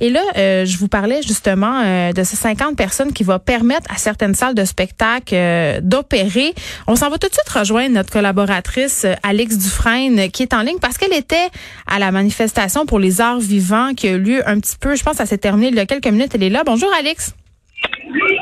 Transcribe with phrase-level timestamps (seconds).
[0.00, 3.90] Et là, euh, je vous parlais justement euh, de ces 50 personnes qui vont permettre
[3.90, 6.52] à certaines salles de spectacle euh, d'opérer.
[6.86, 10.78] On s'en va tout de suite rejoindre notre collaboratrice Alex Dufresne qui est en ligne
[10.78, 11.48] parce qu'elle était
[11.86, 15.02] à la manifestation pour les arts vivants qui a eu lieu un petit peu, je
[15.02, 16.32] pense, ça s'est terminé il y a quelques minutes.
[16.34, 16.62] Elle est là.
[16.66, 17.34] Bonjour Alex.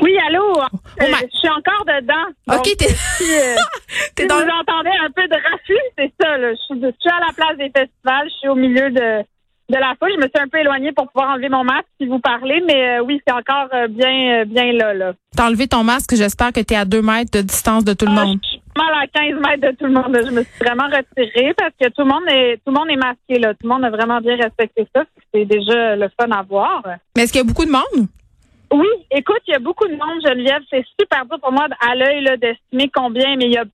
[0.01, 0.53] Oui, allô?
[0.53, 2.57] Oh je suis encore dedans.
[2.57, 4.35] OK, t'es si, dans...
[4.35, 6.37] vous entendez un peu de raffus, c'est ça.
[6.37, 6.51] Là.
[6.51, 9.23] Je, suis, je suis à la place des festivals, je suis au milieu de
[9.69, 10.11] de la foule.
[10.15, 12.99] Je me suis un peu éloignée pour pouvoir enlever mon masque si vous parlez, mais
[12.99, 14.93] euh, oui, c'est encore euh, bien euh, bien là.
[14.93, 15.13] là.
[15.35, 18.05] T'as enlevé ton masque, j'espère que tu es à deux mètres de distance de tout
[18.05, 18.39] le ah, monde.
[18.43, 20.17] Je suis mal à 15 mètres de tout le monde.
[20.25, 22.97] Je me suis vraiment retirée parce que tout le monde est tout le monde est
[22.97, 23.53] masqué là.
[23.53, 25.03] Tout le monde a vraiment bien respecté ça.
[25.33, 26.83] C'est déjà le fun à voir.
[27.15, 28.07] Mais est-ce qu'il y a beaucoup de monde?
[28.71, 30.61] Oui, écoute, il y a beaucoup de monde, Geneviève.
[30.69, 33.65] C'est super dur pour moi à l'œil d'estimer combien, mais il y a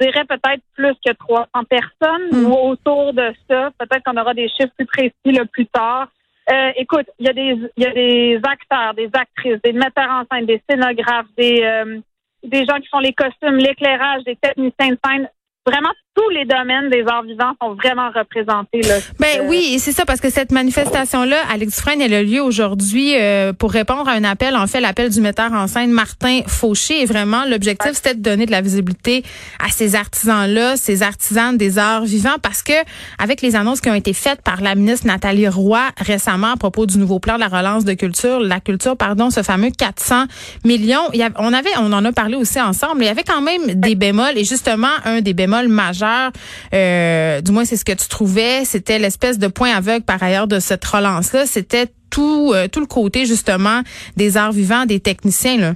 [0.00, 2.46] dirais peut-être plus que 300 personnes hmm.
[2.46, 3.70] ou autour de ça.
[3.78, 6.08] Peut-être qu'on aura des chiffres plus précis le plus tard.
[6.50, 10.10] Euh, écoute, il y a des il y a des acteurs, des actrices, des metteurs
[10.10, 12.00] en scène, des scénographes, des euh,
[12.42, 15.28] des gens qui font les costumes, l'éclairage, des techniciens de scène
[15.66, 18.82] vraiment tous les domaines des arts vivants sont vraiment représentés.
[18.82, 18.96] Là.
[19.18, 23.52] Ben oui, c'est ça, parce que cette manifestation-là, Alex Dufresne, elle a lieu aujourd'hui euh,
[23.52, 27.02] pour répondre à un appel, en fait, l'appel du metteur en scène Martin Fauché.
[27.02, 29.22] Et vraiment, l'objectif, c'était de donner de la visibilité
[29.64, 32.72] à ces artisans-là, ces artisans des arts vivants, parce que
[33.18, 36.86] avec les annonces qui ont été faites par la ministre Nathalie Roy récemment à propos
[36.86, 40.24] du nouveau plan de la relance de culture, la culture, pardon, ce fameux 400
[40.64, 43.42] millions, il y on avait, on en a parlé aussi ensemble, il y avait quand
[43.42, 46.32] même des bémols, et justement, un des bémols majeurs
[46.72, 50.46] euh, du moins c'est ce que tu trouvais, c'était l'espèce de point aveugle par ailleurs
[50.46, 53.82] de cette relance-là, c'était tout, euh, tout le côté justement
[54.16, 55.58] des arts vivants, des techniciens.
[55.58, 55.72] Là.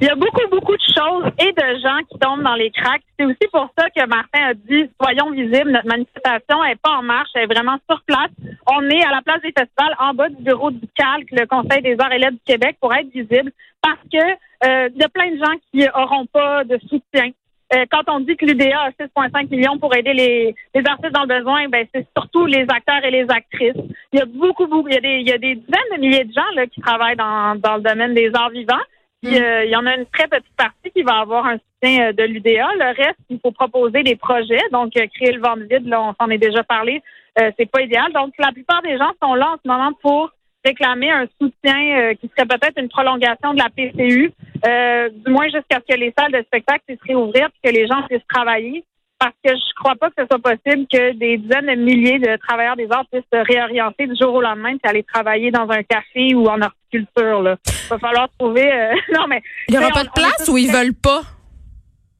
[0.00, 3.02] Il y a beaucoup, beaucoup de choses et de gens qui tombent dans les cracks.
[3.18, 5.70] C'est aussi pour ça que Martin a dit soyons visibles.
[5.70, 8.30] Notre manifestation n'est pas en marche, elle est vraiment sur place.
[8.66, 11.82] On est à la place des festivals, en bas du bureau du CALC, le Conseil
[11.82, 15.08] des arts et lettres du Québec, pour être visible, parce que euh, il y a
[15.08, 17.30] plein de gens qui n'auront pas de soutien
[17.72, 21.22] euh, quand on dit que l'UDA a 6,5 millions pour aider les, les artistes dans
[21.22, 23.76] le besoin, ben c'est surtout les acteurs et les actrices.
[24.12, 26.00] Il y a beaucoup, beaucoup, il y a des, il y a des dizaines de
[26.00, 28.74] milliers de gens là, qui travaillent dans, dans le domaine des arts vivants.
[29.22, 29.28] Mm.
[29.34, 32.12] Euh, il y en a une très petite partie qui va avoir un soutien euh,
[32.12, 32.68] de l'UDA.
[32.74, 34.60] Le reste, il faut proposer des projets.
[34.70, 37.02] Donc, créer le vent vide, là, on s'en est déjà parlé,
[37.36, 38.12] c'est pas idéal.
[38.12, 40.30] Donc, la plupart des gens sont là en ce moment pour
[40.64, 44.32] réclamer un soutien qui serait peut-être une prolongation de la PCU
[44.66, 47.86] euh, du moins jusqu'à ce que les salles de spectacle puissent réouvrir et que les
[47.86, 48.84] gens puissent travailler.
[49.18, 52.36] Parce que je crois pas que ce soit possible que des dizaines de milliers de
[52.36, 55.82] travailleurs des arts puissent se réorienter du jour au lendemain et aller travailler dans un
[55.82, 57.42] café ou en horticulture.
[57.42, 57.56] Là.
[57.66, 58.70] Il va falloir trouver.
[58.70, 59.42] Euh, non, mais.
[59.68, 61.20] Il n'y aura pas de place ou ils veulent pas?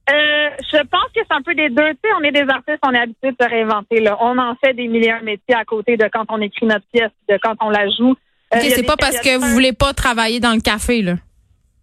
[0.07, 1.89] Euh, je pense que c'est un peu des deux.
[1.93, 4.01] Tu sais, on est des artistes, on est habitués de se réinventer.
[4.01, 4.17] Là.
[4.21, 7.11] On en fait des milliers de métiers à côté de quand on écrit notre pièce,
[7.27, 8.15] de quand on la joue.
[8.53, 11.15] Euh, c'est pas parce que vous voulez pas travailler dans le café, là.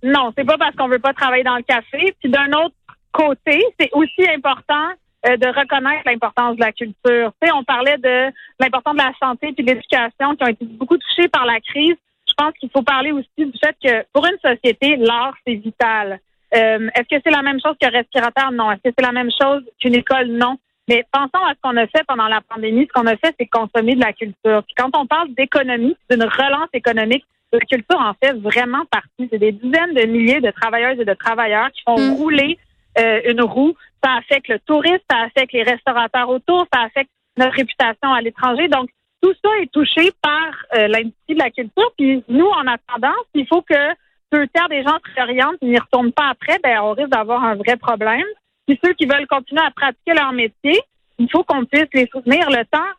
[0.02, 2.14] Non, c'est pas parce qu'on veut pas travailler dans le café.
[2.20, 2.74] Puis d'un autre
[3.12, 4.88] côté, c'est aussi important
[5.26, 7.32] euh, de reconnaître l'importance de la culture.
[7.40, 10.64] Tu sais, on parlait de l'importance de la santé puis de l'éducation qui ont été
[10.64, 11.94] beaucoup touchées par la crise.
[12.26, 16.18] Je pense qu'il faut parler aussi du fait que pour une société, l'art c'est vital.
[16.54, 18.50] Euh, est-ce que c'est la même chose qu'un respirateur?
[18.52, 18.72] Non.
[18.72, 20.26] Est-ce que c'est la même chose qu'une école?
[20.26, 20.58] Non.
[20.88, 22.86] Mais pensons à ce qu'on a fait pendant la pandémie.
[22.88, 24.62] Ce qu'on a fait, c'est consommer de la culture.
[24.64, 29.28] Puis quand on parle d'économie, d'une relance économique, la culture en fait vraiment partie.
[29.30, 32.14] C'est des dizaines de milliers de travailleuses et de travailleurs qui font mm.
[32.14, 32.58] rouler
[32.98, 33.74] euh, une roue.
[34.02, 38.68] Ça affecte le tourisme, ça affecte les restaurateurs autour, ça affecte notre réputation à l'étranger.
[38.68, 38.90] Donc,
[39.22, 41.92] tout ça est touché par euh, l'industrie de la culture.
[41.96, 43.94] Puis nous, en attendant, il faut que
[44.32, 47.44] deux tiers des gens se réorientent et n'y retournent pas après, ben, on risque d'avoir
[47.44, 48.24] un vrai problème.
[48.66, 50.80] Puis ceux qui veulent continuer à pratiquer leur métier,
[51.18, 52.92] il faut qu'on puisse les soutenir le temps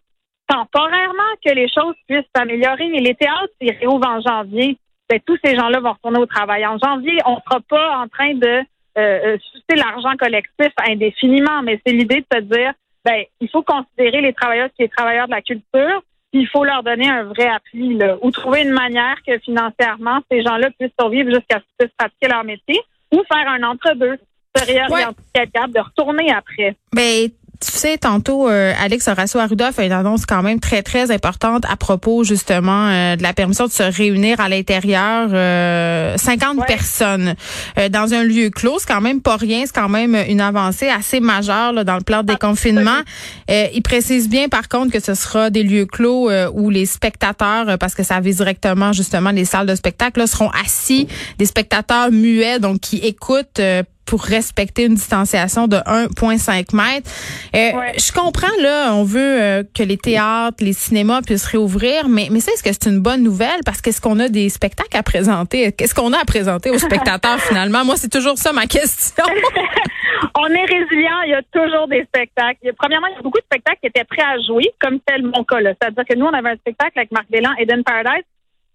[0.48, 2.86] temporairement que les choses puissent s'améliorer.
[2.94, 4.78] Et les théâtres, ils réouvrent en janvier.
[5.10, 6.66] Ben, tous ces gens-là vont retourner au travail.
[6.66, 8.64] En janvier, on ne sera pas en train de
[8.98, 14.22] euh, euh l'argent collectif indéfiniment, mais c'est l'idée de se dire, ben, il faut considérer
[14.22, 17.48] les travailleurs qui sont travailleurs de la culture, puis il faut leur donner un vrai
[17.48, 21.78] appui, là, ou trouver une manière que financièrement, ces gens-là puissent survivre jusqu'à ce qu'ils
[21.80, 22.80] puissent pratiquer leur métier,
[23.12, 24.18] ou faire un entre-deux,
[24.56, 26.76] se réorienter, capable de retourner après.
[26.94, 27.30] Ben,
[27.64, 31.64] tu sais, tantôt, euh, Alex Horacio Arruda fait une annonce quand même très, très importante
[31.70, 37.36] à propos justement euh, de la permission de se réunir à l'intérieur euh, 50 personnes
[37.78, 38.80] euh, dans un lieu clos.
[38.80, 42.04] C'est quand même pas rien, c'est quand même une avancée assez majeure là, dans le
[42.04, 43.00] plan de déconfinement.
[43.48, 47.96] il précise bien par contre que ce sera des lieux clos où les spectateurs, parce
[47.96, 51.08] que ça vise directement justement les salles de spectacle, là, seront assis,
[51.38, 53.62] des spectateurs muets, donc qui écoutent
[54.06, 57.10] pour respecter une distanciation de 1,5 mètres.
[57.56, 62.28] Euh, Je comprends, là, on veut euh, que les théâtres, les cinémas puissent réouvrir, mais,
[62.32, 63.62] mais est-ce que c'est une bonne nouvelle?
[63.66, 65.72] Parce qu'est-ce qu'on a des spectacles à présenter?
[65.72, 67.86] Qu'est-ce qu'on a à présenter aux spectateurs finalement?
[67.86, 69.26] Moi, c'est toujours ça ma question.
[70.36, 72.72] on est résilient, il y a toujours des spectacles.
[72.78, 75.44] premièrement, il y a beaucoup de spectacles qui étaient prêts à jouer, comme tel mon
[75.44, 75.58] cas.
[75.62, 78.24] C'est-à-dire que nous, on avait un spectacle avec Marc Bélan, Eden Paradise.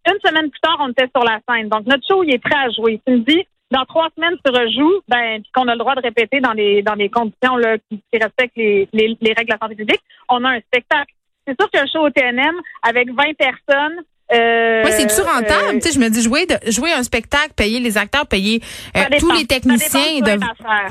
[0.06, 1.68] Une semaine plus tard, on était sur la scène.
[1.68, 3.00] Donc, notre show, il est prêt à jouer.
[3.06, 6.40] Tu me dis, dans trois semaines, tu rejoues, ben, qu'on a le droit de répéter
[6.40, 10.02] dans les dans les conditions là, qui, respectent les, les, règles de la santé publique,
[10.28, 11.12] on a un spectacle.
[11.46, 15.68] C'est sûr qu'un show au TNM avec 20 personnes, euh, oui, c'est-tu rentable?
[15.68, 18.60] Euh, tu sais, je me dis jouer de, jouer un spectacle, payer les acteurs, payer
[18.96, 20.20] euh, tous les techniciens.
[20.20, 20.38] De...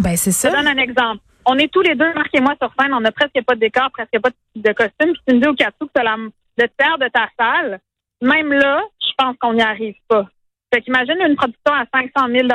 [0.01, 0.49] Ben c'est ça.
[0.49, 1.21] Je donne un exemple.
[1.45, 2.93] On est tous les deux, Marc et moi, sur scène.
[2.93, 5.13] On a presque pas de décor, presque pas de costume.
[5.13, 7.29] Puis tu me dis au cas où que tu as de te faire de ta
[7.39, 7.79] salle.
[8.21, 10.25] Même là, je pense qu'on n'y arrive pas.
[10.73, 12.47] Fait qu'imagine une production à 500 000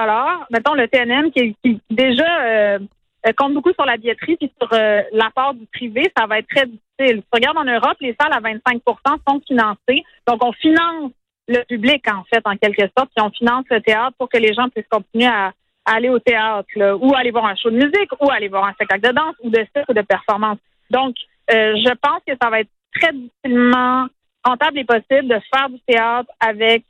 [0.51, 2.79] mettons le TNM qui, qui déjà
[3.27, 6.49] euh, compte beaucoup sur la billetterie puis sur euh, l'apport du privé, ça va être
[6.49, 7.23] très difficile.
[7.23, 10.05] Tu regardes en Europe, les salles à 25% sont financées.
[10.27, 11.13] Donc, on finance
[11.49, 14.53] le public, en fait, en quelque sorte, puis on finance le théâtre pour que les
[14.55, 15.53] gens puissent continuer à,
[15.85, 19.09] aller au théâtre, ou aller voir un show de musique, ou aller voir un spectacle
[19.09, 20.59] de danse, ou de cirque, ou de performance.
[20.91, 21.17] Donc,
[21.53, 24.07] euh, je pense que ça va être très difficilement
[24.45, 26.85] rentable et possible de faire du théâtre avec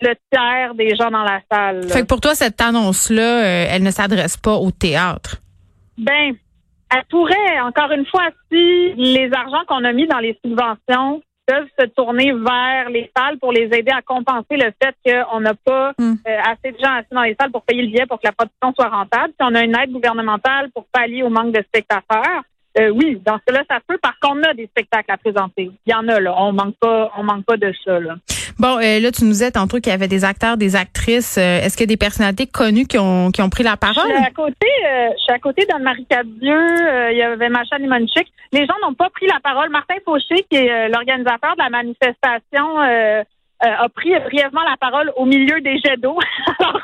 [0.00, 1.88] le tiers des gens dans la salle.
[1.88, 5.36] Fait que pour toi, cette annonce-là, euh, elle ne s'adresse pas au théâtre.
[5.96, 6.34] Ben,
[6.90, 11.68] elle pourrait, encore une fois, si les argents qu'on a mis dans les subventions peuvent
[11.78, 15.92] se tourner vers les salles pour les aider à compenser le fait qu'on n'a pas
[15.98, 16.14] hmm.
[16.26, 18.32] euh, assez de gens assis dans les salles pour payer le billet pour que la
[18.32, 19.32] production soit rentable.
[19.32, 22.42] Si on a une aide gouvernementale pour pallier au manque de spectateurs,
[22.78, 25.70] euh, oui, dans ce cas-là, ça peut parce qu'on a des spectacles à présenter.
[25.86, 26.34] Il y en a là.
[26.38, 28.16] On manque pas, on manque pas de ça là.
[28.58, 31.38] Bon, euh, là, tu nous disais tantôt qu'il y avait des acteurs, des actrices.
[31.38, 34.08] Euh, est-ce qu'il y a des personnalités connues qui ont, qui ont pris la parole?
[34.08, 37.10] Je suis à côté, je suis à côté d'Anne-Marie Cadieux.
[37.10, 38.32] il y avait Macha Limonchik.
[38.52, 39.70] Les gens n'ont pas pris la parole.
[39.70, 42.78] Martin Fauché, qui est l'organisateur de la manifestation,
[43.60, 46.16] a pris brièvement la parole au milieu des jets d'eau.
[46.58, 46.80] Alors,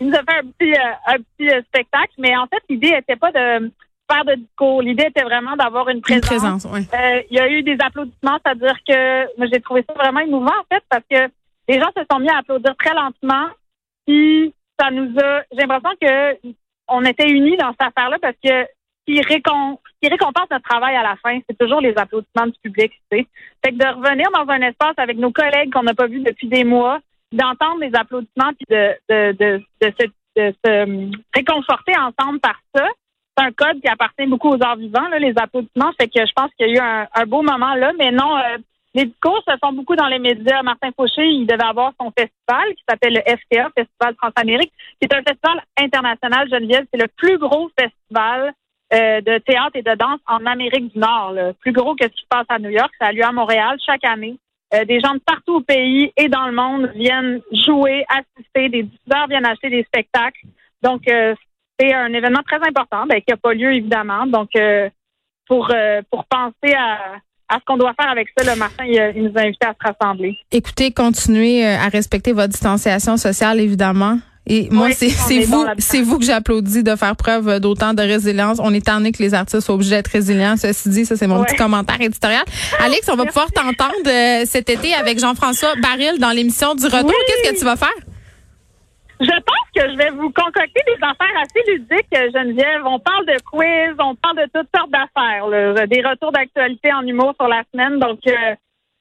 [0.00, 0.74] il nous a fait un petit,
[1.06, 2.12] un petit spectacle.
[2.18, 3.70] Mais en fait, l'idée n'était pas de
[4.10, 4.82] faire de discours.
[4.82, 6.66] L'idée était vraiment d'avoir une présence.
[6.66, 10.74] Euh, il y a eu des applaudissements, c'est-à-dire que j'ai trouvé ça vraiment émouvant en
[10.74, 11.30] fait parce que
[11.68, 13.48] les gens se sont mis à applaudir très lentement.
[14.06, 16.54] Puis ça nous a, j'ai l'impression que
[16.88, 18.66] on était unis dans cette affaire-là parce que
[19.06, 22.92] ce qui, récompense notre travail à la fin, c'est toujours les applaudissements du public.
[23.10, 23.26] Tu sais.
[23.64, 26.48] Fait que de revenir dans un espace avec nos collègues qu'on n'a pas vus depuis
[26.48, 27.00] des mois,
[27.32, 30.06] d'entendre les applaudissements puis de, de, de, de, se,
[30.36, 32.86] de se réconforter ensemble par ça,
[33.36, 35.92] c'est un code qui appartient beaucoup aux arts vivants, là, les applaudissements.
[35.98, 38.58] Fait que je pense qu'il y a eu un, beau moment là, mais non, euh,
[38.94, 40.62] les discours se font beaucoup dans les médias.
[40.62, 45.14] Martin Fauché, il devait avoir son festival qui s'appelle le FTA, Festival Transamérique, qui est
[45.14, 46.86] un festival international, Geneviève.
[46.92, 48.54] C'est le plus gros festival
[48.92, 51.32] euh, de théâtre et de danse en Amérique du Nord.
[51.32, 51.52] Là.
[51.54, 52.92] Plus gros que ce qui se passe à New York.
[53.00, 54.38] Ça a lieu à Montréal chaque année.
[54.72, 58.68] Euh, des gens de partout au pays et dans le monde viennent jouer, assister.
[58.68, 60.46] Des diffuseurs viennent acheter des spectacles.
[60.82, 61.08] Donc,
[61.78, 64.26] c'est un événement très important ben, qui n'a pas lieu, évidemment.
[64.26, 64.88] Donc, euh,
[65.46, 67.16] pour, euh, pour penser à,
[67.48, 69.92] à ce qu'on doit faire avec ça, le matin, il, nous a invités à se
[69.92, 70.36] rassembler.
[70.50, 74.18] Écoutez, continuez euh, à respecter votre distanciation sociale, évidemment.
[74.46, 75.08] Et moi, c'est
[75.46, 78.58] vous, c'est vous que j'applaudis de faire preuve d'autant de résilience.
[78.62, 80.58] On est tanné que les artistes soient obligés d'être résilients.
[80.58, 82.44] Ceci dit, ça c'est mon petit commentaire éditorial.
[82.78, 87.14] Alex, on va pouvoir t'entendre cet été avec Jean-François Baril dans l'émission du retour.
[87.26, 87.94] Qu'est-ce que tu vas faire?
[89.24, 92.82] Je pense que je vais vous concocter des affaires assez ludiques, Geneviève.
[92.84, 97.34] On parle de quiz, on parle de toutes sortes d'affaires, des retours d'actualité en humour
[97.40, 97.98] sur la semaine.
[97.98, 98.54] Donc, euh,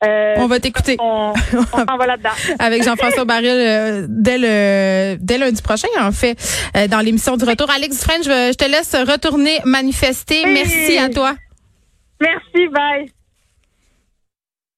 [0.05, 0.95] euh on va t'écouter.
[0.99, 2.29] On, on va là-dedans.
[2.59, 6.37] Avec Jean-François Baril euh, dès le dès lundi prochain, en fait,
[6.77, 7.69] euh, dans l'émission du retour.
[7.69, 10.43] Alex je, je te laisse retourner manifester.
[10.45, 11.33] Merci à toi.
[12.21, 13.22] Merci, bye.